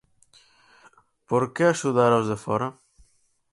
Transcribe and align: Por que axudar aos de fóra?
Por 1.29 1.43
que 1.53 1.63
axudar 1.67 2.11
aos 2.13 2.27
de 2.31 2.37
fóra? 2.45 2.67